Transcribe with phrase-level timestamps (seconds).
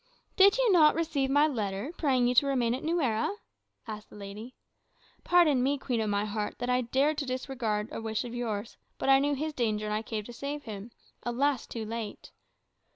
[0.35, 3.35] "Did you not receive my letter, praying you to remain at Nuera?"
[3.87, 4.55] asked the lady.
[5.23, 8.33] "Pardon me, queen of my heart, in that I dared to disregard a wish of
[8.33, 8.77] yours.
[8.97, 10.89] But I knew his danger, and I came to save him.
[11.23, 11.67] Alas!
[11.67, 12.31] too late."